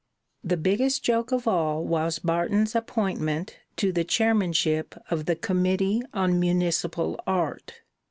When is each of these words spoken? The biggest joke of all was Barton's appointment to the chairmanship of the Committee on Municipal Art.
The 0.43 0.57
biggest 0.57 1.03
joke 1.03 1.31
of 1.31 1.47
all 1.47 1.83
was 1.85 2.17
Barton's 2.17 2.73
appointment 2.73 3.57
to 3.75 3.91
the 3.91 4.03
chairmanship 4.03 4.95
of 5.11 5.25
the 5.25 5.35
Committee 5.35 6.01
on 6.11 6.39
Municipal 6.39 7.19
Art. 7.27 7.81